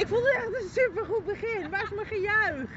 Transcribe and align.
Ik 0.00 0.06
vond 0.06 0.24
het 0.24 0.34
echt 0.34 0.62
een 0.62 0.68
supergoed 0.68 1.24
begin. 1.24 1.70
Waar 1.70 1.82
is 1.82 1.90
mijn 1.94 2.06
gejuich? 2.06 2.70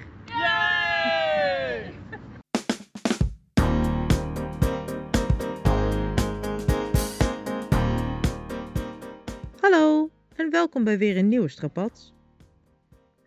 Hallo 9.60 10.10
en 10.36 10.50
welkom 10.50 10.84
bij 10.84 10.98
weer 10.98 11.18
een 11.18 11.28
nieuwe 11.28 11.48
Strapad. 11.48 12.14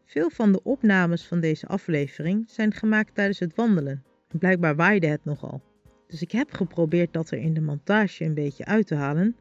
Veel 0.05 0.31
van 0.31 0.53
de 0.53 0.63
opnames 0.63 1.27
van 1.27 1.41
deze 1.41 1.67
aflevering 1.67 2.45
zijn 2.51 2.73
gemaakt 2.73 3.15
tijdens 3.15 3.39
het 3.39 3.55
wandelen. 3.55 4.05
En 4.29 4.39
blijkbaar 4.39 4.77
waaide 4.77 5.07
het 5.07 5.25
nogal. 5.25 5.63
Dus 6.07 6.23
ik 6.23 6.33
heb 6.33 6.53
geprobeerd 6.53 7.13
dat 7.13 7.31
er 7.31 7.39
in 7.39 7.55
de 7.55 7.61
montage 7.61 8.25
een 8.25 8.35
beetje 8.35 8.65
uit 8.65 8.87
te 8.87 8.95
halen, 8.95 9.37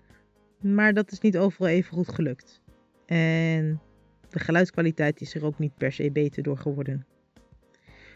maar 0.60 0.94
dat 0.94 1.12
is 1.12 1.20
niet 1.20 1.38
overal 1.38 1.68
even 1.68 1.94
goed 1.94 2.10
gelukt. 2.10 2.62
En 3.06 3.82
de 4.36 4.42
geluidskwaliteit 4.42 5.22
is 5.22 5.36
er 5.36 5.46
ook 5.46 5.60
niet 5.60 5.78
per 5.78 5.92
se 5.92 6.12
beter 6.12 6.43
door 6.43 6.57
geworden. 6.57 7.06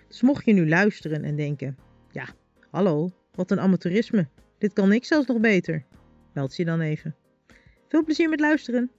Dus 0.07 0.21
mocht 0.21 0.45
je 0.45 0.53
nu 0.53 0.69
luisteren 0.69 1.23
en 1.23 1.35
denken: 1.35 1.77
ja, 2.11 2.27
hallo, 2.69 3.09
wat 3.31 3.51
een 3.51 3.59
amateurisme. 3.59 4.27
Dit 4.57 4.73
kan 4.73 4.91
ik 4.91 5.05
zelfs 5.05 5.27
nog 5.27 5.39
beter. 5.39 5.85
Meld 6.33 6.55
je 6.55 6.65
dan 6.65 6.81
even. 6.81 7.15
Veel 7.87 8.03
plezier 8.03 8.29
met 8.29 8.39
luisteren. 8.39 8.91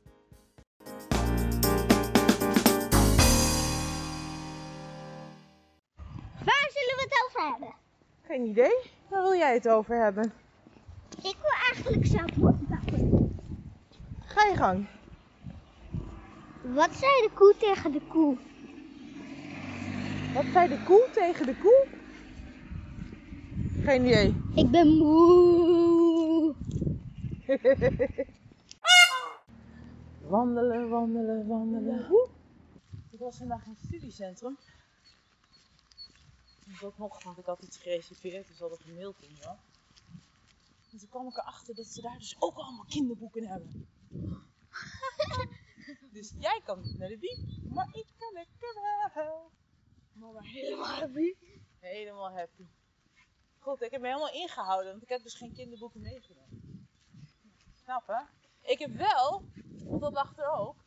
Waar 6.45 6.71
zullen 6.73 6.97
we 6.97 7.07
het 7.09 7.25
over 7.27 7.51
hebben? 7.51 7.75
Geen 8.27 8.47
idee. 8.47 8.77
Waar 9.09 9.23
wil 9.23 9.35
jij 9.35 9.55
het 9.55 9.69
over 9.69 10.03
hebben? 10.03 10.33
Ik 11.23 11.37
wil 11.41 11.53
eigenlijk 11.71 12.07
zelf 12.07 12.35
bouwen. 12.35 12.69
Ga 14.21 14.49
je 14.49 14.57
gang. 14.57 14.87
Wat 16.75 16.95
zei 16.95 17.13
de 17.23 17.31
koe 17.35 17.55
tegen 17.59 17.93
de 17.93 18.01
koe? 18.09 18.39
Wat 20.33 20.45
zei 20.53 20.69
de 20.69 20.83
koe 20.85 21.09
tegen 21.13 21.47
de 21.47 21.57
koe? 21.57 21.87
Geen 23.85 24.07
idee. 24.07 24.35
Ik 24.55 24.71
ben 24.71 24.89
moe. 24.97 26.55
wandelen, 30.31 30.89
wandelen, 30.89 31.47
wandelen. 31.47 32.29
Ik 33.11 33.19
was 33.19 33.37
vandaag 33.37 33.65
in 33.65 33.71
het 33.71 33.85
studiecentrum. 33.87 34.59
Ik 36.67 36.83
ook 36.83 36.99
nog, 36.99 37.23
want 37.23 37.39
ik 37.39 37.47
had 37.47 37.63
iets 37.63 37.79
gereserveerd, 37.79 38.49
dus 38.49 38.59
hadden 38.59 38.79
gemaild 38.79 39.19
toen 39.19 39.37
wel. 39.41 39.59
En 40.93 40.99
toen 40.99 41.09
kwam 41.09 41.27
ik 41.29 41.37
erachter 41.37 41.75
dat 41.75 41.87
ze 41.87 42.01
daar 42.01 42.19
dus 42.19 42.37
ook 42.39 42.57
allemaal 42.57 42.85
kinderboeken 42.89 43.47
hebben. 43.47 43.89
dus 46.13 46.35
jij 46.39 46.61
kan 46.65 46.81
niet 46.81 46.99
naar 46.99 47.09
de 47.09 47.19
biep, 47.19 47.73
maar 47.75 47.89
ik 47.93 48.07
kan 48.19 48.33
lekker 48.33 48.81
wel. 49.15 49.51
Mama 50.13 50.41
helemaal 50.41 50.87
happy. 50.87 51.35
Helemaal 51.79 52.31
happy. 52.31 52.67
Goed, 53.59 53.83
ik 53.83 53.91
heb 53.91 54.01
me 54.01 54.07
helemaal 54.07 54.33
ingehouden, 54.33 54.91
want 54.91 55.03
ik 55.03 55.09
heb 55.09 55.23
dus 55.23 55.35
geen 55.35 55.53
kinderboeken 55.53 56.01
meegenomen. 56.01 56.89
Snap 57.75 58.07
hè? 58.07 58.23
Ik 58.71 58.79
heb 58.79 58.91
wel, 58.91 59.45
want 59.85 60.01
dat 60.01 60.13
lag 60.13 60.39
er 60.39 60.51
ook, 60.51 60.85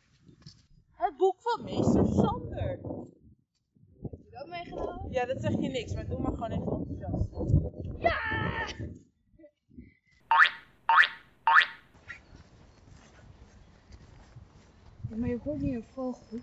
het 0.92 1.16
boek 1.16 1.40
van 1.40 1.64
meester 1.64 2.06
Sander. 2.06 2.68
Heb 2.68 4.20
je 4.24 4.30
dat 4.30 4.46
meegenomen? 4.46 5.10
Ja, 5.10 5.24
dat 5.24 5.40
zeg 5.40 5.52
je 5.52 5.68
niks, 5.68 5.94
maar 5.94 6.08
doe 6.08 6.20
maar 6.20 6.32
gewoon 6.32 6.50
even 6.50 6.72
enthousiast. 6.72 7.30
Ja! 7.98 9.02
Maar 15.08 15.28
je 15.28 15.38
hoort 15.44 15.60
niet 15.60 15.74
een 15.74 15.84
vogel. 15.92 16.38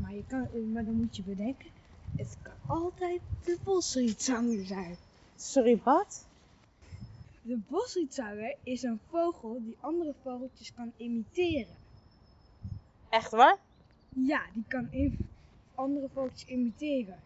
Maar, 0.00 0.14
je 0.14 0.24
kan, 0.26 0.72
maar 0.72 0.84
dan 0.84 0.94
moet 0.94 1.16
je 1.16 1.22
bedenken, 1.22 1.70
het 2.16 2.36
kan 2.42 2.52
altijd 2.66 3.20
de 3.44 3.58
bosrietzanger 3.64 4.64
zijn. 4.66 4.96
Sorry, 5.36 5.80
wat? 5.84 6.26
De 7.42 7.58
bosrietzanger 7.68 8.56
is 8.62 8.82
een 8.82 9.00
vogel 9.08 9.60
die 9.62 9.76
andere 9.80 10.14
vogeltjes 10.22 10.74
kan 10.74 10.92
imiteren. 10.96 11.74
Echt 13.08 13.30
waar? 13.30 13.58
Ja, 14.08 14.42
die 14.52 14.64
kan 14.68 14.88
andere 15.74 16.08
vogeltjes 16.12 16.48
imiteren. 16.48 17.18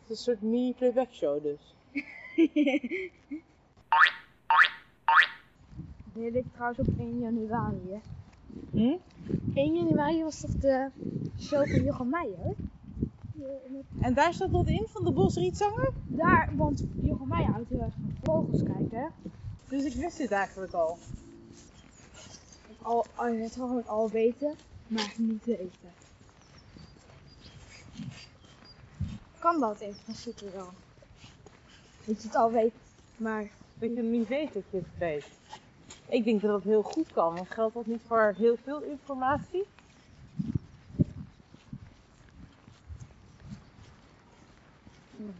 Het 0.00 0.10
is 0.10 0.26
een 0.26 0.34
soort 0.34 0.42
mini-playback 0.42 1.12
show 1.12 1.42
dus. 1.42 1.74
Dit 6.12 6.34
ik 6.34 6.44
trouwens 6.52 6.78
op 6.78 6.98
1 6.98 7.18
januari, 7.18 7.80
hè. 7.88 7.98
Hm? 8.70 8.96
1 9.58 9.74
januari 9.74 10.22
was 10.22 10.40
toch 10.40 10.58
de 10.58 10.90
show 11.40 11.68
van 11.68 11.82
Jochem 11.82 12.08
Meijer? 12.08 12.54
En 14.00 14.14
daar 14.14 14.34
staat 14.34 14.50
wat 14.50 14.66
in 14.66 14.86
van 14.88 15.04
de 15.04 15.12
bosrietzanger? 15.12 15.92
Daar, 16.06 16.50
want 16.56 16.84
Jochem 17.00 17.28
Meijer 17.28 17.50
houdt 17.50 17.68
heel 17.68 17.80
erg 17.80 17.92
van 17.92 18.14
vogels 18.22 18.62
kijken. 18.62 19.12
Dus 19.68 19.84
ik 19.84 19.94
wist 19.94 20.16
dit 20.16 20.30
eigenlijk 20.30 20.72
al. 20.72 20.98
Al, 22.82 23.06
al, 23.14 23.26
het 23.26 23.52
gewoon 23.52 23.86
al 23.86 24.10
weten, 24.10 24.54
maar 24.86 25.14
niet 25.16 25.44
weten. 25.44 25.92
Kan 29.38 29.60
dat 29.60 29.80
even 29.80 30.00
van 30.04 30.14
zoeken 30.14 30.52
dan? 30.52 30.68
Dat 32.04 32.22
je 32.22 32.28
het 32.28 32.36
al 32.36 32.50
weet, 32.50 32.72
maar 33.16 33.50
Dat 33.78 33.90
je 33.90 33.96
het 33.96 34.04
niet 34.04 34.28
weet 34.28 34.52
dat 34.52 34.62
je 34.70 34.76
het 34.76 34.98
weet. 34.98 35.37
Ik 36.08 36.24
denk 36.24 36.40
dat 36.40 36.50
dat 36.50 36.62
heel 36.62 36.82
goed 36.82 37.12
kan, 37.12 37.34
want 37.34 37.50
geldt 37.50 37.74
dat 37.74 37.86
niet 37.86 38.02
voor 38.06 38.34
heel 38.38 38.56
veel 38.64 38.80
informatie? 38.82 39.64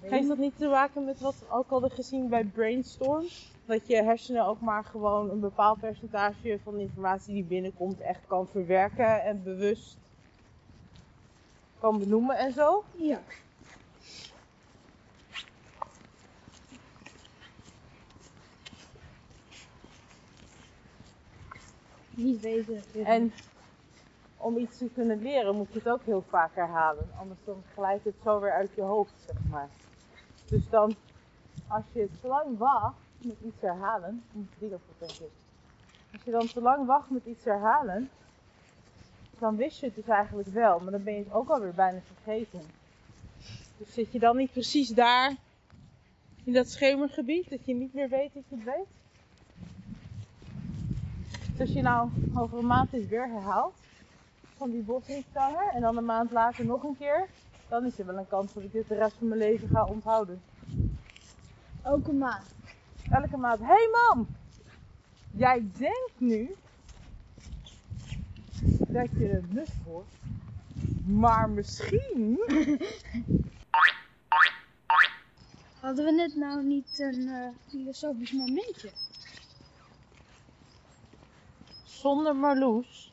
Heeft 0.00 0.28
dat 0.28 0.38
niet 0.38 0.58
te 0.58 0.66
maken 0.66 1.04
met 1.04 1.20
wat 1.20 1.38
we 1.38 1.50
ook 1.50 1.70
hadden 1.70 1.90
gezien 1.90 2.28
bij 2.28 2.44
Brainstorm? 2.44 3.24
Dat 3.66 3.86
je 3.86 4.02
hersenen 4.02 4.46
ook 4.46 4.60
maar 4.60 4.84
gewoon 4.84 5.30
een 5.30 5.40
bepaald 5.40 5.80
percentage 5.80 6.58
van 6.62 6.76
de 6.76 6.82
informatie 6.82 7.34
die 7.34 7.44
binnenkomt 7.44 8.00
echt 8.00 8.26
kan 8.26 8.46
verwerken 8.46 9.22
en 9.22 9.42
bewust 9.42 9.96
kan 11.78 11.98
benoemen 11.98 12.36
en 12.36 12.52
zo? 12.52 12.84
ja. 12.96 13.20
Niet. 22.18 22.46
En 23.04 23.32
om 24.36 24.56
iets 24.56 24.78
te 24.78 24.90
kunnen 24.94 25.22
leren 25.22 25.56
moet 25.56 25.72
je 25.72 25.78
het 25.78 25.88
ook 25.88 26.02
heel 26.04 26.24
vaak 26.28 26.54
herhalen. 26.54 27.08
Anders 27.18 27.40
dan 27.44 27.62
glijdt 27.74 28.04
het 28.04 28.14
zo 28.22 28.40
weer 28.40 28.52
uit 28.52 28.70
je 28.74 28.82
hoofd, 28.82 29.12
zeg 29.26 29.36
maar. 29.50 29.68
Dus 30.48 30.68
dan, 30.70 30.94
als 31.68 31.84
je 31.92 32.08
te 32.20 32.28
lang 32.28 32.58
wacht 32.58 32.96
met 33.18 33.36
iets 33.44 33.60
herhalen, 33.60 34.22
die 34.32 34.70
ervoor 34.70 34.94
denk 34.98 35.10
ik. 35.10 35.30
Als 36.12 36.22
je 36.24 36.30
dan 36.30 36.46
te 36.46 36.60
lang 36.60 36.86
wacht 36.86 37.10
met 37.10 37.24
iets 37.24 37.44
herhalen, 37.44 38.10
dan 39.38 39.56
wist 39.56 39.80
je 39.80 39.86
het 39.86 39.94
dus 39.94 40.08
eigenlijk 40.08 40.48
wel, 40.48 40.78
maar 40.78 40.92
dan 40.92 41.02
ben 41.02 41.12
je 41.12 41.24
het 41.24 41.32
ook 41.32 41.48
alweer 41.48 41.74
bijna 41.74 42.00
vergeten. 42.00 42.60
Dus 43.76 43.92
zit 43.92 44.12
je 44.12 44.18
dan 44.18 44.36
niet 44.36 44.52
precies 44.52 44.88
daar, 44.88 45.34
in 46.44 46.52
dat 46.52 46.70
schemergebied, 46.70 47.50
dat 47.50 47.64
je 47.64 47.74
niet 47.74 47.94
meer 47.94 48.08
weet 48.08 48.34
dat 48.34 48.42
je 48.48 48.54
het 48.56 48.64
weet? 48.64 48.86
Dus 51.58 51.66
als 51.66 51.76
je 51.76 51.82
nou 51.82 52.10
over 52.34 52.58
een 52.58 52.66
maand 52.66 52.94
is 52.94 53.06
weer 53.06 53.28
herhaalt 53.28 53.74
van 54.56 54.70
die 54.70 54.82
bosrietzanger 54.82 55.68
en 55.74 55.80
dan 55.80 55.96
een 55.96 56.04
maand 56.04 56.30
later 56.30 56.64
nog 56.64 56.82
een 56.82 56.96
keer, 56.98 57.26
dan 57.68 57.84
is 57.84 57.98
er 57.98 58.06
wel 58.06 58.18
een 58.18 58.26
kans 58.26 58.52
dat 58.52 58.62
ik 58.62 58.72
dit 58.72 58.88
de 58.88 58.94
rest 58.94 59.16
van 59.18 59.28
mijn 59.28 59.40
leven 59.40 59.68
ga 59.68 59.84
onthouden. 59.84 60.40
Elke 61.82 62.12
maand. 62.12 62.44
Elke 63.10 63.36
maand, 63.36 63.58
hé 63.58 63.66
hey 63.66 63.88
mam, 63.90 64.26
jij 65.30 65.64
denkt 65.78 66.12
nu 66.16 66.54
dat 68.88 69.10
je 69.10 69.26
het 69.26 69.52
nut 69.52 69.72
wordt, 69.84 70.14
maar 71.06 71.50
misschien 71.50 72.38
Hadden 75.80 76.04
we 76.04 76.12
net 76.12 76.36
nou 76.36 76.64
niet 76.64 76.98
een 76.98 77.28
eh, 77.28 77.48
filosofisch 77.68 78.32
momentje? 78.32 78.90
Zonder 82.00 82.36
Marloes. 82.36 83.12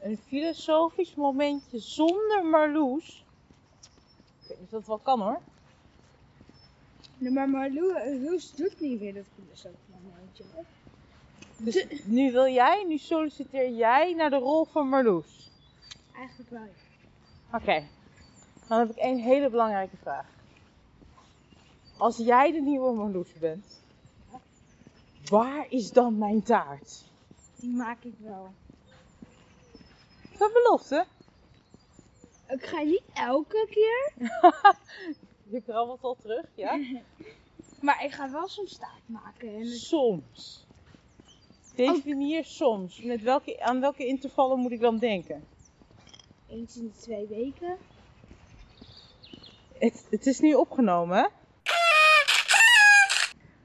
Een 0.00 0.18
filosofisch 0.26 1.14
momentje 1.14 1.78
zonder 1.78 2.44
Marloes. 2.44 3.24
Ik 4.40 4.48
weet 4.48 4.58
niet 4.58 4.66
of 4.66 4.70
dat 4.70 4.86
wel 4.86 4.98
kan 4.98 5.20
hoor. 5.20 5.40
Nee, 7.18 7.32
maar 7.32 7.48
Marlou, 7.48 8.20
Loes 8.20 8.54
doet 8.54 8.80
niet 8.80 8.98
weer 8.98 9.14
dat 9.14 9.24
filosofisch 9.34 9.88
momentje. 10.02 10.44
hè? 10.54 10.62
Dus 11.56 12.04
nu 12.04 12.32
wil 12.32 12.46
jij, 12.48 12.84
nu 12.88 12.98
solliciteer 12.98 13.70
jij 13.70 14.14
naar 14.14 14.30
de 14.30 14.38
rol 14.38 14.64
van 14.64 14.88
Marloes. 14.88 15.50
Eigenlijk 16.16 16.50
wel. 16.50 16.68
Oké, 17.52 17.86
dan 18.68 18.78
heb 18.78 18.90
ik 18.90 18.96
één 18.96 19.18
hele 19.18 19.50
belangrijke 19.50 19.96
vraag. 19.96 20.26
Als 21.96 22.16
jij 22.16 22.52
de 22.52 22.60
nieuwe 22.60 22.92
Marloes 22.92 23.32
bent, 23.32 23.80
waar 25.24 25.66
is 25.68 25.90
dan 25.92 26.18
mijn 26.18 26.42
taart? 26.42 27.12
Die 27.64 27.72
maak 27.72 28.04
ik 28.04 28.14
wel. 28.18 28.54
Is 30.32 30.38
dat 30.38 30.52
belofte? 30.52 31.06
Ik 32.48 32.66
ga 32.66 32.80
niet 32.82 33.02
elke 33.14 33.66
keer, 33.70 34.12
Je 35.52 35.62
krabbelt 35.62 36.02
al 36.02 36.16
terug, 36.20 36.46
ja? 36.54 36.80
maar 37.80 38.04
ik 38.04 38.12
ga 38.12 38.30
wel 38.30 38.48
soms 38.48 38.74
staat 38.74 39.00
maken. 39.06 39.54
En 39.54 39.66
Soms. 39.66 40.66
Definieer 41.74 42.44
soms. 42.44 43.02
Met 43.02 43.22
welke, 43.22 43.60
aan 43.60 43.80
welke 43.80 44.06
intervallen 44.06 44.58
moet 44.58 44.72
ik 44.72 44.80
dan 44.80 44.98
denken? 44.98 45.44
eens 46.48 46.76
in 46.76 46.84
de 46.84 47.00
twee 47.00 47.26
weken. 47.26 47.76
Het, 49.78 50.06
het 50.10 50.26
is 50.26 50.40
nu 50.40 50.54
opgenomen, 50.54 51.16
hè? 51.16 51.26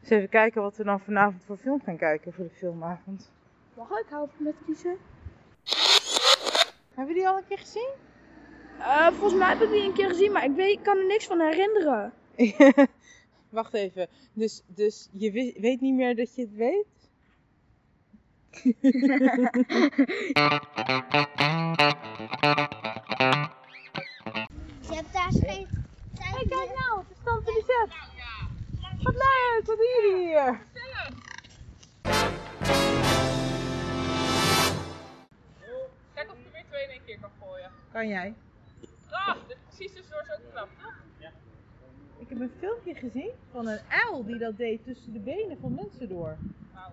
Even 0.04 0.30
kijken 0.30 0.62
wat 0.62 0.78
we 0.78 0.84
dan 0.84 1.00
vanavond 1.00 1.44
voor 1.45 1.57
film 1.57 1.81
gaan 1.81 1.98
kijken 1.98 2.34
voor 2.34 2.44
de 2.44 2.50
filmavond. 2.50 3.31
Mag 3.80 4.00
ik 4.00 4.06
helpen 4.10 4.44
met 4.44 4.56
kiezen? 4.66 4.98
Hebben 6.96 7.16
die 7.16 7.28
al 7.28 7.38
een 7.38 7.48
keer 7.48 7.58
gezien? 7.58 7.90
Eh, 8.80 9.08
volgens 9.08 9.34
mij 9.34 9.50
heb 9.50 9.62
ik 9.62 9.70
die 9.70 9.84
een 9.84 9.94
keer 9.94 10.10
gezien, 10.10 10.31
maar 10.31 10.44
ik 10.44 10.56
weet, 10.56 10.78
ik 10.78 10.84
kan 10.84 10.98
er 10.98 11.06
niks 11.06 11.26
van 11.26 11.40
herinneren. 11.40 12.14
Wacht 13.50 13.74
even. 13.74 14.08
Dus, 14.34 14.62
dus 14.68 15.10
je 15.12 15.31
weet 15.60 15.81
niet 15.81 15.96
meer 15.96 16.16
dat 16.16 16.36
je 16.36 16.42
het 16.42 16.54
weet? 16.56 16.86
Je 24.90 24.96
hebt 24.96 25.14
daar 25.14 25.31
geen 25.31 25.42
tijd 25.42 25.68
Hey, 26.20 26.46
kijk 26.50 26.80
nou, 26.80 27.04
is 27.10 27.18
Tante 27.24 27.52
Lisette. 27.54 27.96
Wat 29.04 29.14
leuk, 29.14 29.62
wat 29.66 29.78
doen 29.78 29.88
jullie 29.96 30.28
hier? 30.28 30.68
Kan 37.21 37.30
gooien. 37.39 37.71
Kan 37.92 38.07
jij? 38.07 38.33
Ah, 39.10 39.36
precies 39.68 39.94
tussendoor 39.94 40.21
is 40.21 40.31
ook 40.31 40.51
knap, 40.51 40.69
toch? 40.81 40.98
Ik 42.19 42.30
heb 42.30 42.39
een 42.39 42.51
filmpje 42.60 42.94
gezien 42.94 43.31
van 43.51 43.68
een 43.68 43.80
uil 43.89 44.25
die 44.25 44.38
dat 44.38 44.57
deed 44.57 44.83
tussen 44.83 45.13
de 45.13 45.19
benen 45.19 45.57
van 45.60 45.74
mensen 45.74 46.10
door. 46.10 46.38
Wauw. 46.74 46.92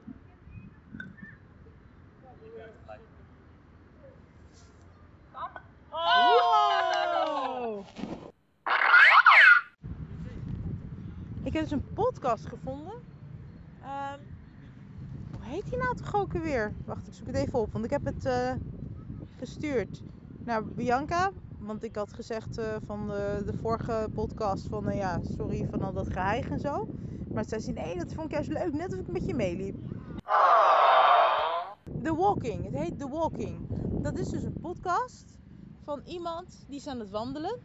Oh! 5.90 7.86
Ik 11.42 11.52
heb 11.52 11.62
dus 11.62 11.70
een 11.70 11.92
podcast 11.94 12.46
gevonden. 12.46 12.94
Ehm, 13.82 14.18
hoe 15.30 15.44
heet 15.44 15.70
die 15.70 15.78
nou 15.78 15.96
toch 15.96 16.14
ook 16.14 16.32
weer? 16.32 16.72
Wacht, 16.84 17.06
ik 17.06 17.14
zoek 17.14 17.26
het 17.26 17.36
even 17.36 17.58
op, 17.58 17.72
want 17.72 17.84
ik 17.84 17.90
heb 17.90 18.04
het 18.04 18.24
eh, 18.24 18.52
gestuurd 19.38 20.02
naar 20.46 20.64
Bianca. 20.64 21.30
Want 21.58 21.84
ik 21.84 21.96
had 21.96 22.12
gezegd 22.12 22.58
eh, 22.58 22.76
van 22.84 23.06
de, 23.06 23.42
de 23.46 23.52
vorige 23.52 24.08
podcast 24.14 24.66
van, 24.66 24.84
nou 24.84 24.96
ja, 24.96 25.20
sorry 25.36 25.66
van 25.70 25.82
al 25.82 25.92
dat 25.92 26.12
geheig 26.12 26.48
en 26.48 26.60
zo. 26.60 26.88
Maar 27.32 27.44
zij 27.44 27.58
zei, 27.58 27.74
nee, 27.74 27.96
dat 27.96 28.12
vond 28.12 28.26
ik 28.26 28.32
juist 28.32 28.48
leuk, 28.50 28.72
net 28.72 28.92
of 28.92 28.98
ik 28.98 29.08
met 29.08 29.26
je 29.26 29.34
meeliep. 29.34 29.76
The 32.02 32.14
Walking, 32.14 32.64
het 32.64 32.74
heet 32.74 32.98
The 32.98 33.08
Walking. 33.08 33.56
Dat 34.02 34.18
is 34.18 34.28
dus 34.28 34.42
een 34.42 34.60
podcast 34.60 35.24
van 35.84 36.00
iemand 36.04 36.64
die 36.68 36.76
is 36.76 36.86
aan 36.86 36.98
het 36.98 37.10
wandelen. 37.10 37.58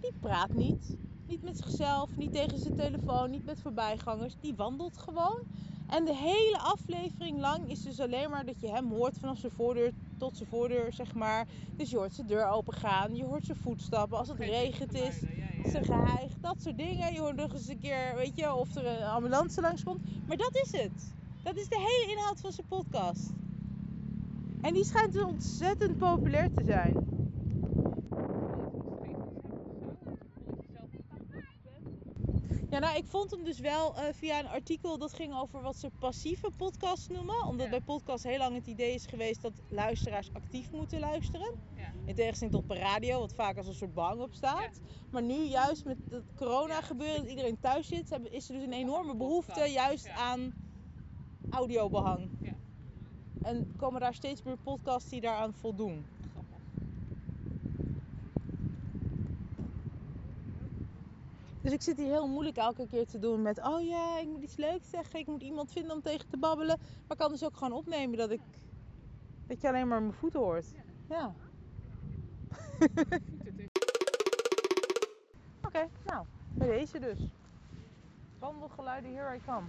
Die 0.00 0.12
praat 0.20 0.52
niet. 0.52 0.96
Niet 1.26 1.42
met 1.42 1.56
zichzelf, 1.56 2.16
niet 2.16 2.32
tegen 2.32 2.58
zijn 2.58 2.76
telefoon, 2.76 3.30
niet 3.30 3.44
met 3.44 3.60
voorbijgangers. 3.60 4.36
Die 4.40 4.54
wandelt 4.54 4.98
gewoon. 4.98 5.38
En 5.86 6.04
de 6.04 6.14
hele 6.14 6.58
aflevering 6.58 7.40
lang 7.40 7.70
is 7.70 7.82
dus 7.82 8.00
alleen 8.00 8.30
maar 8.30 8.44
dat 8.44 8.60
je 8.60 8.70
hem 8.70 8.90
hoort 8.90 9.18
vanaf 9.18 9.38
zijn 9.38 9.52
voordeur 9.52 9.92
tot 10.24 10.36
zijn 10.36 10.48
voordeur, 10.48 10.92
zeg 10.92 11.14
maar. 11.14 11.46
Dus 11.76 11.90
je 11.90 11.96
hoort 11.96 12.14
zijn 12.14 12.26
deur 12.26 12.46
open 12.46 12.74
gaan, 12.74 13.16
je 13.16 13.24
hoort 13.24 13.44
zijn 13.44 13.58
voetstappen. 13.58 14.18
Als 14.18 14.28
het 14.28 14.38
regent 14.38 14.94
is, 14.94 15.16
zijn 15.70 15.84
geheig, 15.84 16.32
dat 16.40 16.62
soort 16.62 16.76
dingen. 16.76 17.12
Je 17.12 17.20
hoort 17.20 17.36
nog 17.36 17.52
eens 17.52 17.68
een 17.68 17.78
keer, 17.78 18.14
weet 18.14 18.36
je, 18.36 18.54
of 18.54 18.74
er 18.74 18.86
een 18.86 19.02
ambulance 19.02 19.60
langskomt. 19.60 20.26
Maar 20.26 20.36
dat 20.36 20.54
is 20.64 20.80
het. 20.80 21.14
Dat 21.42 21.56
is 21.56 21.68
de 21.68 21.78
hele 21.78 22.12
inhoud 22.12 22.40
van 22.40 22.52
zijn 22.52 22.66
podcast. 22.66 23.30
En 24.60 24.74
die 24.74 24.84
schijnt 24.84 25.24
ontzettend 25.24 25.98
populair 25.98 26.52
te 26.52 26.64
zijn. 26.64 27.13
Ja, 32.74 32.80
nou, 32.80 32.96
ik 32.96 33.06
vond 33.06 33.30
hem 33.30 33.44
dus 33.44 33.58
wel 33.58 33.96
eh, 33.96 34.12
via 34.12 34.38
een 34.38 34.48
artikel 34.48 34.98
dat 34.98 35.12
ging 35.12 35.34
over 35.34 35.62
wat 35.62 35.76
ze 35.76 35.90
passieve 35.98 36.50
podcasts 36.56 37.08
noemen. 37.08 37.46
Omdat 37.46 37.64
Ja. 37.64 37.70
bij 37.70 37.80
podcasts 37.80 38.24
heel 38.24 38.38
lang 38.38 38.54
het 38.54 38.66
idee 38.66 38.94
is 38.94 39.06
geweest 39.06 39.42
dat 39.42 39.52
luisteraars 39.68 40.32
actief 40.32 40.70
moeten 40.72 41.00
luisteren. 41.00 41.54
Ja. 41.76 41.92
In 42.04 42.14
tegenstelling 42.14 42.56
tot 42.56 42.66
per 42.66 42.76
radio, 42.78 43.18
wat 43.18 43.34
vaak 43.34 43.56
als 43.56 43.66
een 43.66 43.74
soort 43.74 43.94
bang 43.94 44.20
op 44.20 44.34
staat. 44.34 44.80
Maar 45.10 45.22
nu 45.22 45.44
juist 45.44 45.84
met 45.84 45.96
het 46.08 46.24
corona 46.36 46.80
gebeuren, 46.80 47.20
dat 47.20 47.30
iedereen 47.30 47.60
thuis 47.60 47.88
zit, 47.88 48.18
is 48.30 48.48
er 48.48 48.54
dus 48.54 48.64
een 48.64 48.72
enorme 48.72 49.16
behoefte 49.16 49.64
juist 49.64 50.08
aan 50.08 50.52
audiobehang. 51.50 52.30
Ja. 52.42 52.54
En 53.42 53.74
komen 53.76 54.00
daar 54.00 54.14
steeds 54.14 54.42
meer 54.42 54.58
podcasts 54.58 55.10
die 55.10 55.20
daaraan 55.20 55.54
voldoen. 55.54 56.13
Dus 61.64 61.72
ik 61.72 61.82
zit 61.82 61.96
hier 61.96 62.06
heel 62.06 62.28
moeilijk 62.28 62.56
elke 62.56 62.86
keer 62.86 63.06
te 63.06 63.18
doen 63.18 63.42
met, 63.42 63.62
oh 63.62 63.86
ja, 63.86 64.18
ik 64.18 64.28
moet 64.28 64.42
iets 64.42 64.56
leuks 64.56 64.90
zeggen, 64.90 65.18
ik 65.18 65.26
moet 65.26 65.42
iemand 65.42 65.72
vinden 65.72 65.92
om 65.92 66.02
tegen 66.02 66.28
te 66.28 66.36
babbelen. 66.36 66.78
Maar 66.78 67.10
ik 67.10 67.16
kan 67.16 67.30
dus 67.30 67.44
ook 67.44 67.56
gewoon 67.56 67.72
opnemen 67.72 68.18
dat 68.18 68.30
ik, 68.30 68.40
dat 69.46 69.60
je 69.60 69.68
alleen 69.68 69.88
maar 69.88 70.00
mijn 70.00 70.14
voeten 70.14 70.40
hoort. 70.40 70.66
Ja. 71.08 71.34
Oké, 75.66 75.88
nou, 76.04 76.26
bij 76.54 76.68
deze 76.68 76.98
dus. 76.98 77.18
Wandelgeluiden, 78.38 79.14
here 79.14 79.36
I 79.36 79.40
come. 79.46 79.66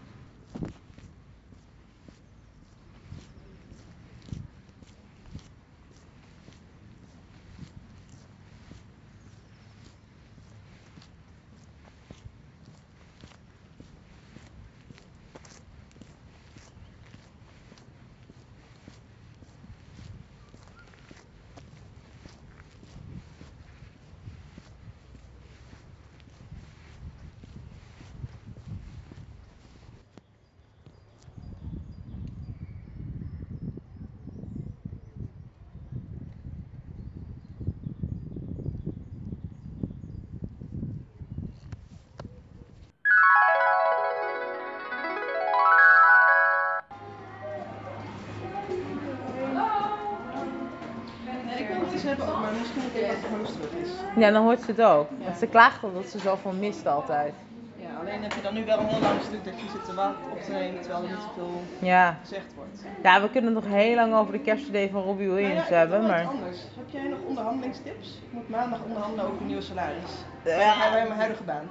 Ja, 54.16 54.32
dan 54.32 54.44
hoort 54.44 54.60
ze 54.62 54.72
het 54.72 54.82
ook. 54.82 55.08
Want 55.24 55.38
ze 55.38 55.48
klaagt 55.48 55.84
al 55.84 55.94
dat 55.94 56.06
ze 56.06 56.20
zoveel 56.20 56.52
mist 56.52 56.88
altijd. 56.88 57.34
Ja, 57.78 57.88
alleen 58.00 58.22
heb 58.24 58.34
je 58.34 58.42
dan 58.42 58.54
nu 58.54 58.66
wel 58.66 58.80
een 58.80 58.88
heel 58.88 59.00
lang 59.02 59.22
stuk 59.22 59.44
dat 59.46 59.60
je 59.60 59.70
zit 59.72 59.86
te 59.86 59.94
wachten 59.94 60.32
op 60.32 60.42
te 60.42 60.52
nemen 60.52 60.82
terwijl 60.82 61.04
er 61.04 61.10
niet 61.10 61.20
zoveel 61.36 61.62
Ja. 61.80 62.18
gezegd 62.22 62.54
wordt. 62.56 62.84
ja, 63.04 63.22
we 63.22 63.30
kunnen 63.30 63.56
het 63.56 63.64
nog 63.64 63.74
heel 63.74 63.96
lang 63.96 64.14
over 64.16 64.32
de 64.34 64.40
kerstidee 64.40 64.90
van 64.92 65.02
Robbie 65.02 65.28
Nou 65.28 65.40
ja, 65.40 65.46
Williams 65.46 65.68
ik 65.70 65.74
heb 65.76 65.90
hebben, 65.90 66.08
maar... 66.08 66.26
anders. 66.26 66.58
Heb 66.76 66.90
jij 66.90 67.08
nog 67.08 67.20
onderhandelingstips? 67.28 68.08
Ik 68.26 68.32
moet 68.32 68.50
maandag 68.50 68.80
onderhandelen 68.86 69.26
over 69.26 69.42
een 69.42 69.48
nieuwe 69.48 69.62
salaris. 69.62 70.12
Ja. 70.44 70.60
Ja. 70.60 70.92
Bij 70.92 71.04
mijn 71.08 71.20
huidige 71.20 71.44
baan. 71.44 71.64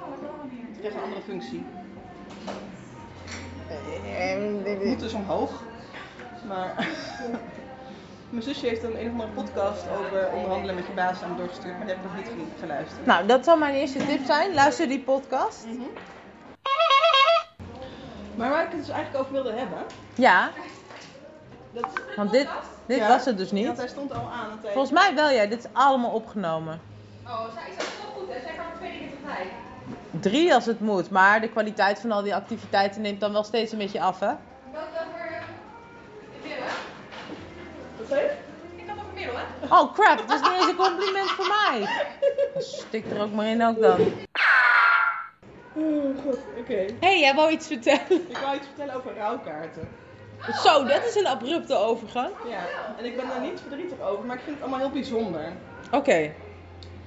Ik 0.73 0.79
krijg 0.81 0.95
een 0.95 1.03
andere 1.03 1.21
functie. 1.23 1.65
Het 4.65 4.85
moet 4.85 5.01
dus 5.01 5.13
omhoog. 5.13 5.63
Maar 6.49 6.89
mijn 8.35 8.47
zusje 8.47 8.67
heeft 8.67 8.83
een 8.83 9.01
een 9.01 9.07
of 9.07 9.13
andere 9.13 9.29
podcast 9.31 9.85
over 9.99 10.31
onderhandelen 10.33 10.75
met 10.75 10.87
je 10.87 10.93
baas 10.93 11.23
aan 11.23 11.31
me 11.31 11.37
doorgestuurd, 11.37 11.77
maar 11.79 11.87
die 11.87 11.95
heb 11.95 12.05
ik 12.05 12.11
nog 12.11 12.17
niet 12.17 12.27
ge- 12.27 12.59
geluisterd. 12.61 13.07
Nou, 13.07 13.27
dat 13.27 13.45
zal 13.45 13.57
mijn 13.57 13.75
eerste 13.75 14.07
tip 14.07 14.25
zijn. 14.25 14.55
Luister 14.55 14.89
die 14.89 15.01
podcast. 15.01 15.65
Mhm. 15.67 15.81
Maar 18.37 18.51
waar 18.51 18.65
ik 18.65 18.71
het 18.71 18.79
dus 18.81 18.89
eigenlijk 18.89 19.21
over 19.25 19.33
wilde 19.33 19.53
hebben, 19.59 19.79
Ja, 20.15 20.51
dat... 21.73 21.87
want 22.17 22.31
dit, 22.31 22.49
dit 22.87 22.99
Ja, 22.99 23.09
was 23.09 23.25
het 23.25 23.39
dus 23.39 23.51
niet. 23.51 23.67
want 23.67 23.79
hij 23.79 23.89
stond 23.89 24.13
al 24.13 24.31
aan. 24.33 24.59
Hij... 24.63 24.73
Volgens 24.73 24.93
mij 25.01 25.15
wel, 25.15 25.31
ja. 25.31 25.47
Dit 25.47 25.59
is 25.59 25.71
allemaal 25.73 26.11
opgenomen. 26.11 26.81
Oh, 27.27 27.41
zij 27.55 27.63
is 27.71 27.75
ook 27.85 28.03
wel 28.03 28.23
goed, 28.23 28.35
hè? 28.35 28.41
Zij 28.41 28.53
kan 28.57 28.65
maar 28.67 28.77
twee 28.77 28.93
dingen 28.99 29.11
tegelijk. 29.23 29.51
Drie 30.11 30.55
als 30.55 30.67
het 30.67 30.81
moet, 30.81 31.11
maar 31.11 31.41
de 31.41 31.49
kwaliteit 31.49 31.99
van 31.99 32.13
al 32.13 32.23
die 32.23 32.35
activiteiten 32.35 33.01
neemt 33.01 33.21
dan 33.21 33.33
wel 33.33 33.45
steeds 33.45 33.73
een 33.73 33.79
beetje 33.79 34.01
af, 34.01 34.21
hè? 34.21 34.31
Oh 39.75 39.93
crap, 39.93 40.19
het 40.19 40.31
is 40.31 40.41
niet 40.41 40.53
eens 40.53 40.69
een 40.69 40.77
compliment 40.77 41.31
voor 41.31 41.47
mij. 41.47 41.89
Stik 42.59 43.11
er 43.11 43.23
ook 43.23 43.33
maar 43.33 43.47
in 43.47 43.65
ook 43.65 43.81
dan. 43.81 44.01
Oh 45.73 46.23
god, 46.25 46.39
oké. 46.59 46.75
Hé, 46.75 46.95
hey, 47.01 47.21
jij 47.21 47.35
wou 47.35 47.51
iets 47.51 47.67
vertellen? 47.67 48.29
Ik 48.29 48.39
wou 48.39 48.57
iets 48.57 48.67
vertellen 48.67 48.95
over 48.95 49.15
rouwkaarten. 49.17 49.89
Zo, 50.63 50.85
dat 50.85 51.05
is 51.05 51.15
een 51.15 51.27
abrupte 51.27 51.77
overgang. 51.77 52.31
Ja, 52.49 52.65
en 52.99 53.05
ik 53.05 53.17
ben 53.17 53.29
daar 53.29 53.41
niet 53.41 53.61
verdrietig 53.61 54.01
over, 54.01 54.25
maar 54.25 54.37
ik 54.37 54.43
vind 54.43 54.55
het 54.55 54.65
allemaal 54.65 54.81
heel 54.81 54.91
bijzonder. 54.91 55.53
Oké. 55.91 56.17
Je 56.17 56.33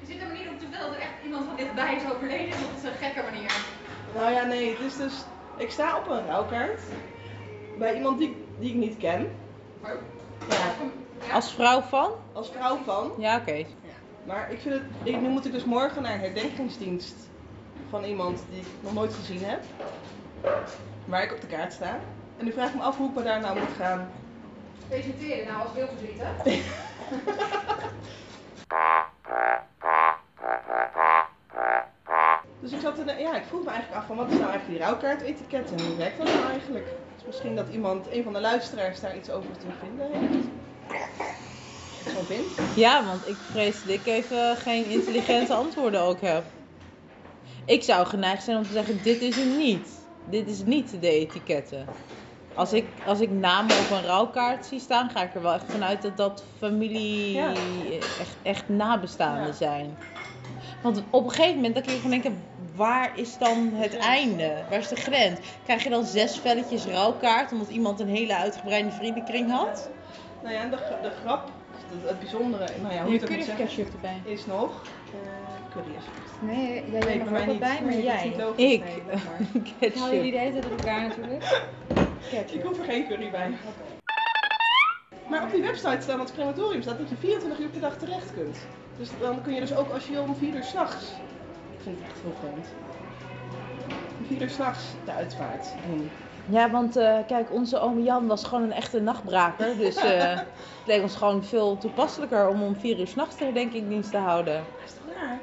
zit 0.07 0.21
er 0.21 0.27
maar 0.27 0.37
niet 0.37 0.47
op 0.47 0.59
te 0.59 0.65
vertellen 0.65 0.87
dat 0.87 0.95
er 0.95 1.01
echt 1.01 1.23
iemand 1.23 1.45
van 1.45 1.55
dichtbij 1.55 1.95
is 1.95 2.11
overleden. 2.13 2.49
Dat 2.49 2.59
is 2.77 2.83
een 2.83 2.97
gekke 2.97 3.21
manier. 3.31 3.51
Nou 4.15 4.31
ja, 4.31 4.43
nee, 4.43 4.69
het 4.69 4.79
is 4.79 4.97
dus... 4.97 5.13
Ik 5.57 5.71
sta 5.71 5.97
op 5.97 6.09
een 6.09 6.25
rouwkaart 6.25 6.81
bij 7.77 7.95
iemand 7.95 8.19
die, 8.19 8.45
die 8.59 8.69
ik 8.69 8.75
niet 8.75 8.97
ken. 8.97 9.35
Oh. 9.83 9.89
Ja, 10.49 10.73
Als 11.33 11.53
vrouw 11.53 11.81
van? 11.81 12.11
als 12.33 12.49
vrouw 12.49 12.77
van. 12.85 13.11
Ja, 13.17 13.37
oké. 13.37 13.65
Maar 14.25 14.51
ik 14.51 14.59
vind 14.59 14.73
het... 14.73 14.83
Ik, 15.03 15.21
nu 15.21 15.29
moet 15.29 15.45
ik 15.45 15.51
dus 15.51 15.63
morgen 15.63 16.01
naar 16.01 16.13
een 16.13 16.19
herdenkingsdienst 16.19 17.15
van 17.89 18.03
iemand 18.03 18.43
die 18.49 18.59
ik 18.59 18.67
nog 18.79 18.93
nooit 18.93 19.13
gezien 19.13 19.43
heb. 19.43 19.63
Waar 21.05 21.23
ik 21.23 21.33
op 21.33 21.41
de 21.41 21.47
kaart 21.47 21.73
sta. 21.73 21.99
En 22.37 22.45
nu 22.45 22.51
vraag 22.51 22.69
ik 22.69 22.75
me 22.75 22.81
af 22.81 22.97
hoe 22.97 23.09
ik 23.09 23.15
me 23.15 23.23
daar 23.23 23.39
nou 23.39 23.59
moet 23.59 23.75
gaan. 23.77 24.09
Presenteren 24.87 25.47
nou 25.47 25.61
als 25.61 25.73
heel 25.73 25.87
verdrietig. 25.87 26.27
Dus 32.59 32.71
ik 32.71 32.81
zat 32.81 32.99
er, 32.99 33.19
ja, 33.19 33.35
ik 33.35 33.43
vroeg 33.43 33.63
me 33.63 33.69
eigenlijk 33.69 34.01
af 34.01 34.07
van 34.07 34.15
wat 34.15 34.31
is 34.31 34.37
nou 34.37 34.49
eigenlijk 34.49 34.79
die 34.79 34.87
rouwkaart-etiket 34.87 35.71
en 35.71 35.85
hoe 35.85 35.95
werkt 35.95 36.17
dat 36.17 36.27
nou 36.27 36.51
eigenlijk? 36.51 36.85
Dus 37.15 37.25
misschien 37.25 37.55
dat 37.55 37.69
iemand, 37.71 38.11
een 38.11 38.23
van 38.23 38.33
de 38.33 38.39
luisteraars 38.39 38.99
daar 38.99 39.17
iets 39.17 39.29
over 39.29 39.51
te 39.57 39.65
vinden 39.79 40.07
heeft. 40.11 40.47
Vindt. 42.25 42.53
Ja, 42.75 43.05
want 43.05 43.27
ik 43.27 43.37
vrees 43.51 43.81
dat 43.81 43.91
ik 43.93 44.05
even 44.07 44.57
geen 44.57 44.85
intelligente 44.85 45.53
antwoorden 45.53 46.01
ook 46.01 46.21
heb. 46.21 46.45
Ik 47.65 47.83
zou 47.83 48.05
geneigd 48.05 48.43
zijn 48.43 48.57
om 48.57 48.63
te 48.63 48.71
zeggen, 48.71 49.01
dit 49.01 49.21
is 49.21 49.35
het 49.35 49.55
niet. 49.55 49.87
Dit 50.29 50.47
is 50.49 50.63
niet 50.63 51.01
de 51.01 51.09
etiketten. 51.09 51.87
Als 52.55 52.73
ik, 52.73 52.85
als 53.05 53.19
ik 53.19 53.29
namen 53.29 53.77
op 53.77 53.89
een 53.91 54.03
rouwkaart 54.03 54.65
zie 54.65 54.79
staan, 54.79 55.09
ga 55.09 55.23
ik 55.23 55.35
er 55.35 55.41
wel 55.41 55.53
echt 55.53 55.71
vanuit 55.71 56.01
dat 56.01 56.17
dat 56.17 56.43
familie 56.57 57.33
Ja. 57.33 57.53
echt, 58.19 58.37
echt 58.43 58.69
nabestaanden 58.69 59.45
Ja. 59.45 59.51
zijn. 59.51 59.97
Want 60.81 61.03
op 61.11 61.23
een 61.23 61.29
gegeven 61.29 61.55
moment 61.55 61.73
dan 61.73 61.83
kun 61.83 61.91
je 61.93 61.99
gewoon 62.01 62.19
denken, 62.21 62.43
waar 62.75 63.19
is 63.19 63.37
dan 63.37 63.73
het 63.73 63.97
einde? 63.97 64.65
Waar 64.69 64.79
is 64.79 64.87
de 64.87 64.95
grens? 64.95 65.39
Krijg 65.63 65.83
je 65.83 65.89
dan 65.89 66.05
zes 66.05 66.37
velletjes 66.39 66.85
rouwkaart 66.85 67.51
omdat 67.51 67.69
iemand 67.69 67.99
een 67.99 68.07
hele 68.07 68.35
uitgebreide 68.35 68.91
vriendenkring 68.91 69.51
had? 69.51 69.89
Nou 70.43 70.53
ja, 70.55 70.61
en 70.61 70.69
de, 70.69 70.77
de 71.01 71.09
grap, 71.09 71.51
het, 71.91 72.09
het 72.09 72.19
bijzondere, 72.19 72.67
nou 72.81 72.93
ja, 72.93 73.03
hoe 73.03 73.13
je 73.13 73.19
het 73.19 73.43
zeggen, 73.45 73.85
erbij. 73.93 74.21
is 74.23 74.45
nog, 74.45 74.81
eh 75.13 75.47
curry 75.71 75.95
alsjeblieft. 75.95 76.41
Nee, 76.41 76.91
jij 76.91 76.99
Nee, 77.15 77.21
ook 77.21 77.29
wel 77.29 77.45
niet. 77.45 77.59
bij, 77.59 77.79
maar 77.83 77.99
jij. 77.99 78.33
logisch. 78.37 78.73
Ik. 78.73 78.83
Nee, 78.83 79.01
maar. 79.05 79.39
Ik 79.79 79.95
haal 79.95 80.13
jullie 80.13 80.31
de 80.31 80.37
hele 80.37 80.51
tijd 80.51 80.65
op 80.65 80.71
elkaar 80.71 81.01
natuurlijk. 81.01 81.65
Ik 82.51 82.61
hoef 82.63 82.77
er 82.79 82.85
geen 82.85 83.07
curry 83.07 83.29
bij. 83.31 83.51
Maar 85.29 85.43
op 85.43 85.51
die 85.51 85.61
website 85.61 86.01
staan, 86.01 86.19
het 86.19 86.33
crematorium 86.33 86.81
staat 86.81 86.97
dat 86.97 87.09
je 87.09 87.15
24 87.15 87.59
uur 87.59 87.69
per 87.69 87.81
dag 87.81 87.97
terecht 87.97 88.33
kunt. 88.33 88.57
Dus 88.97 89.09
dan 89.19 89.41
kun 89.41 89.53
je 89.53 89.59
dus 89.59 89.75
ook 89.75 89.89
als 89.89 90.07
je 90.07 90.19
om 90.21 90.35
4 90.35 90.55
uur 90.55 90.63
s'nachts. 90.63 91.05
Ik 91.77 91.79
vind 91.83 91.97
het 91.99 92.07
echt 92.07 92.19
heel 92.21 92.35
vreemd. 92.39 92.67
Om 94.19 94.25
4 94.25 94.41
uur 94.41 94.49
s'nachts 94.49 94.83
de 95.05 95.11
uitvaart 95.11 95.67
doen. 95.87 96.09
Ja, 96.49 96.71
want 96.71 96.95
eh, 96.95 97.17
kijk, 97.27 97.51
onze 97.51 97.79
oom 97.79 97.99
Jan 97.99 98.27
was 98.27 98.43
gewoon 98.43 98.63
een 98.63 98.71
echte 98.71 98.99
nachtbraker. 98.99 99.77
Dus 99.77 99.95
eh, 99.95 100.19
het 100.35 100.45
leek 100.85 101.01
ons 101.01 101.15
gewoon 101.15 101.43
veel 101.43 101.77
toepasselijker 101.77 102.47
om 102.47 102.63
om 102.63 102.75
vier 102.75 102.99
uur 102.99 103.07
s'nachts 103.07 103.37
de 103.37 103.43
herdenkingdienst 103.43 104.11
te 104.11 104.17
houden. 104.17 104.53
Dat 104.53 104.63
is 104.85 104.93
toch 104.93 105.21
raar? 105.21 105.39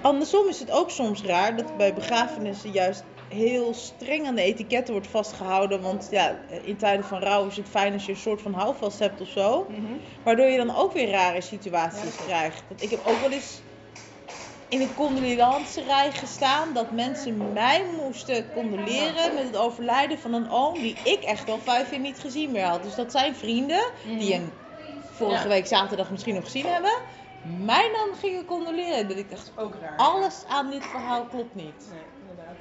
Andersom 0.00 0.48
is 0.48 0.58
het 0.58 0.70
ook 0.70 0.90
soms 0.90 1.22
raar 1.22 1.56
dat 1.56 1.76
bij 1.76 1.94
begrafenissen 1.94 2.70
juist 2.70 3.04
heel 3.28 3.74
streng 3.74 4.26
aan 4.26 4.34
de 4.34 4.42
etiketten 4.42 4.92
wordt 4.92 5.08
vastgehouden. 5.08 5.82
Want 5.82 6.08
ja, 6.10 6.38
in 6.62 6.76
tijden 6.76 7.04
van 7.04 7.18
rouw 7.18 7.46
is 7.46 7.56
het 7.56 7.68
fijn 7.68 7.92
als 7.92 8.06
je 8.06 8.12
een 8.12 8.18
soort 8.18 8.42
van 8.42 8.52
houvast 8.54 8.98
hebt 8.98 9.20
of 9.20 9.28
zo. 9.28 9.66
Waardoor 10.22 10.46
je 10.46 10.56
dan 10.56 10.76
ook 10.76 10.92
weer 10.92 11.10
rare 11.10 11.40
situaties 11.40 12.16
krijgt. 12.26 12.62
Want 12.68 12.82
ik 12.82 12.90
heb 12.90 13.00
ook 13.06 13.20
wel 13.20 13.30
eens 13.30 13.60
in 14.68 14.80
een 14.80 14.94
condoleancerij 14.94 16.12
gestaan 16.12 16.72
dat 16.72 16.90
mensen 16.90 17.52
mij 17.52 17.84
moesten 17.96 18.50
condoleren 18.50 19.34
met 19.34 19.44
het 19.44 19.56
overlijden 19.56 20.18
van 20.18 20.32
een 20.32 20.50
oom 20.50 20.80
die 20.80 21.00
ik 21.02 21.22
echt 21.22 21.48
al 21.48 21.58
vijf 21.58 21.90
jaar 21.90 22.00
niet 22.00 22.18
gezien 22.20 22.50
meer 22.50 22.64
had. 22.64 22.82
Dus 22.82 22.94
dat 22.94 23.10
zijn 23.12 23.36
vrienden 23.36 23.90
die 24.02 24.32
hem 24.34 24.52
vorige 25.10 25.42
Ja. 25.42 25.48
week 25.48 25.66
zaterdag 25.66 26.10
misschien 26.10 26.34
nog 26.34 26.44
gezien 26.44 26.66
hebben. 26.66 26.98
Mij 27.42 27.90
dan 27.92 28.18
gingen 28.18 28.44
condoleren. 28.44 29.08
Dat 29.08 29.16
ik 29.16 29.30
dacht, 29.30 29.52
Ook 29.56 29.74
raar. 29.74 29.96
alles 29.96 30.44
aan 30.48 30.70
dit 30.70 30.86
verhaal 30.90 31.26
klopt 31.26 31.54
niet. 31.54 31.86
Nee, 31.90 32.04
inderdaad. 32.20 32.56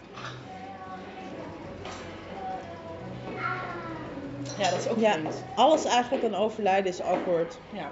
Ja, 4.58 4.70
dat 4.70 4.80
is 4.80 4.88
ook 4.88 5.00
Ja, 5.00 5.12
vreemd. 5.12 5.44
alles 5.54 5.86
eigenlijk 5.86 6.24
aan 6.24 6.36
overlijden 6.36 6.92
is 6.92 7.02
awkward. 7.02 7.60
Ja. 7.72 7.92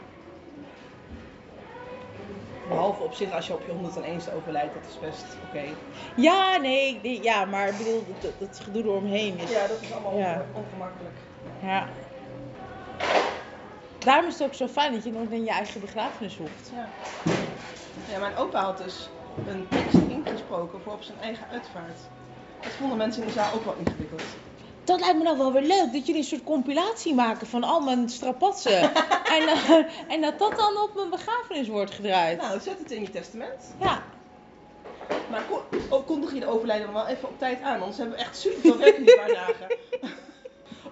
Behalve 2.68 3.04
op 3.04 3.14
zich 3.14 3.32
als 3.32 3.48
je 3.48 3.54
op 3.54 3.64
je 3.64 3.72
101ste 3.72 4.34
overlijdt, 4.34 4.74
dat 4.74 4.86
is 4.86 5.00
best 5.00 5.38
oké. 5.42 5.78
Ja, 6.16 6.58
nee, 6.58 7.00
nee, 7.02 7.22
ja, 7.24 7.46
maar 7.46 7.68
ik 7.68 7.78
bedoel, 7.78 8.18
dat, 8.20 8.40
dat 8.40 8.60
gedoe 8.60 8.84
eromheen 8.84 9.38
is... 9.38 9.50
Ja, 9.50 9.68
dat 9.68 9.82
is 9.82 9.92
allemaal 9.92 10.18
Ja. 10.18 10.34
onge- 10.34 10.60
ongemakkelijk. 10.66 11.16
Ja. 11.62 11.90
Daarom 13.98 14.28
is 14.28 14.34
het 14.34 14.44
ook 14.44 14.54
zo 14.54 14.68
fijn 14.68 14.94
dat 14.94 15.04
je 15.04 15.12
nooit 15.12 15.30
naar 15.30 15.40
je 15.40 15.50
eigen 15.50 15.82
begrafenis 15.82 16.38
hoeft. 16.38 16.70
Ja. 16.74 16.94
ja, 18.08 18.20
mijn 18.20 18.36
opa 18.36 18.64
had 18.64 18.78
dus 18.78 19.10
een 19.44 19.70
tekst 19.70 20.04
ingesproken 20.08 20.82
voor 20.82 20.94
op 20.94 21.04
zijn 21.04 21.18
eigen 21.20 21.48
uitvaart. 21.50 22.00
Dat 22.62 22.76
vonden 22.76 22.98
mensen 22.98 23.22
in 23.22 23.28
de 23.28 23.34
zaal 23.34 23.54
ook 23.54 23.64
wel 23.64 23.76
ingewikkeld. 23.78 24.38
Dat 24.84 25.00
lijkt 25.00 25.18
me 25.18 25.24
nou 25.24 25.38
wel 25.38 25.52
weer 25.54 25.62
leuk, 25.62 25.94
dat 25.94 26.06
jullie 26.06 26.22
een 26.22 26.28
soort 26.28 26.44
compilatie 26.44 27.14
maken 27.14 27.48
van 27.48 27.64
al 27.64 27.80
mijn 27.82 28.10
strapatsen. 28.10 28.82
en, 29.38 29.48
eh, 29.48 29.72
en 30.08 30.22
dat 30.22 30.40
dat 30.40 30.56
dan 30.56 30.78
op 30.78 30.92
mijn 30.96 31.10
begrafenis 31.10 31.68
wordt 31.68 31.92
gedraaid. 31.92 32.42
Nou, 32.42 32.60
zet 32.60 32.80
het 32.80 32.92
in 32.92 33.02
je 33.02 33.10
testament. 33.10 33.74
Ja. 33.80 34.04
Maar 35.30 35.44
kon, 35.50 35.60
ook 35.90 36.06
kondig 36.06 36.34
je 36.34 36.40
de 36.40 36.46
overlijden 36.48 36.86
dan 36.86 36.96
wel 36.96 37.08
even 37.08 37.30
op 37.30 37.40
tijd 37.40 37.62
aan, 37.62 37.80
anders 37.80 37.98
hebben 37.98 38.16
we 38.18 38.22
echt 38.24 38.38
super 38.38 38.60
veel 38.62 38.78
werk 38.78 38.98
in 38.98 39.06
die 39.06 39.16
paar 39.16 39.34
dagen. 39.46 39.68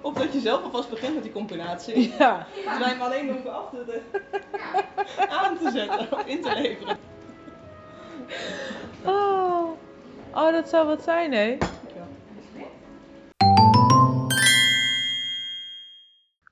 Of 0.01 0.13
dat 0.13 0.33
je 0.33 0.39
zelf 0.39 0.63
alvast 0.63 0.89
begint 0.89 1.13
met 1.13 1.24
die 1.24 1.31
compilatie. 1.31 2.13
Ja. 2.17 2.48
Dat 2.65 2.77
wij 2.77 2.89
hem 2.89 3.01
alleen 3.01 3.29
hoeven 3.31 3.53
af 3.53 3.69
te, 3.69 3.86
de- 3.86 5.27
aan 5.29 5.57
te 5.57 5.71
zetten 5.71 6.07
of 6.12 6.25
in 6.25 6.41
te 6.41 6.53
leveren. 6.55 6.98
Oh. 9.05 9.69
oh, 10.33 10.51
dat 10.51 10.69
zou 10.69 10.88
wat 10.88 11.03
zijn, 11.03 11.33
hè? 11.33 11.57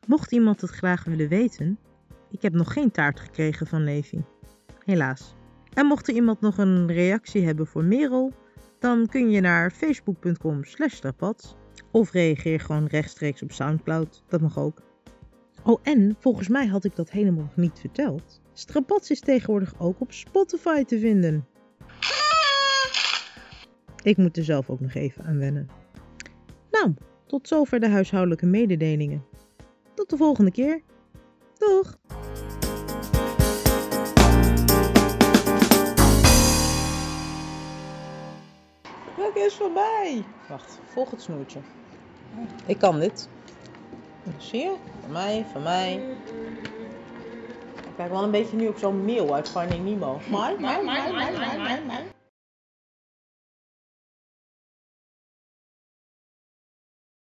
Mocht 0.10 0.32
iemand 0.32 0.62
het 0.62 0.70
graag 0.70 1.04
willen 1.04 1.28
weten, 1.28 1.80
ik 2.32 2.42
heb 2.42 2.54
nog 2.54 2.74
geen 2.74 2.92
taart 2.92 3.20
gekregen 3.20 3.68
van 3.68 3.84
Levi. 3.84 4.24
Helaas. 4.86 5.36
En 5.74 5.86
mocht 5.86 6.08
er 6.08 6.13
iemand 6.13 6.42
nog 6.42 6.58
een 6.58 6.88
reactie 6.88 7.46
hebben 7.46 7.68
voor 7.68 7.84
Merel, 7.84 8.34
dan 8.80 9.08
kun 9.08 9.30
je 9.30 9.42
naar 9.42 9.72
facebook.com 9.72 10.63
slash 10.63 11.01
of 11.92 12.12
reageer 12.12 12.60
gewoon 12.60 12.86
rechtstreeks 12.86 13.44
op 13.44 13.51
Soundcloud. 13.51 14.24
Dat 14.28 14.42
mag 14.42 14.60
ook. 14.60 14.82
Oh, 15.63 15.80
en 15.84 16.16
volgens 16.20 16.48
mij 16.48 16.68
had 16.68 16.84
ik 16.84 16.96
dat 16.96 17.12
helemaal 17.12 17.44
nog 17.44 17.56
niet 17.56 17.80
verteld. 17.80 18.42
Strapats 18.54 19.12
is 19.12 19.20
tegenwoordig 19.20 19.80
ook 19.80 20.01
op 20.01 20.12
Spotify 20.12 20.84
te 20.84 21.00
vinden. 21.00 21.48
Ik 24.04 24.18
moet 24.18 24.38
er 24.38 24.44
zelf 24.44 24.70
ook 24.70 24.80
nog 24.80 24.94
even 24.94 25.24
aan 25.25 25.38
wennen. 25.38 25.70
Nou, 26.72 26.94
tot 27.28 27.48
zover 27.48 27.80
de 27.80 27.89
huishoudelijke 27.89 28.46
mededelingen. 28.46 29.24
Tot 30.10 30.20
de 30.20 30.25
volgende 30.25 30.51
keer. 30.51 30.82
Doeg! 31.58 31.98
Welke 39.18 39.39
is 39.39 39.54
voorbij? 39.54 40.24
Wacht, 40.50 40.80
volg 40.86 41.12
het 41.12 41.22
snoertje. 41.22 41.60
Ik 42.66 42.78
kan 42.78 43.00
dit. 43.00 43.30
Zie 44.38 44.60
je? 44.60 44.75
Van 45.01 45.12
mij, 45.12 45.46
van 45.51 45.63
mij. 45.63 45.94
Ik 47.78 47.98
lijk 47.98 48.10
wel 48.10 48.24
een 48.24 48.32
beetje 48.32 48.58
nu 48.58 48.68
op 48.68 48.78
zo'n 48.78 49.06
mail 49.06 49.34
uit 49.36 49.50
Finding 49.50 49.86
Nemo. 49.86 50.20
Mij, 50.30 50.56
mij, 50.60 50.84
mij, 50.84 51.12
mij, 51.13 51.32
mij, 51.32 51.58
mij, 51.58 51.82
mij. 51.88 52.19